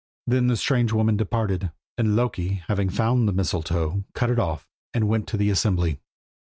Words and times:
Then 0.25 0.47
the 0.47 0.57
strange 0.57 0.91
woman 0.91 1.15
departed, 1.15 1.71
and 1.95 2.15
Loki 2.15 2.63
having 2.67 2.89
found 2.89 3.27
the 3.27 3.31
mistletoe, 3.31 4.03
cut 4.15 4.31
it 4.31 4.39
off, 4.39 4.67
and 4.95 5.07
went 5.07 5.27
to 5.27 5.37
the 5.37 5.51
assembly. 5.51 5.99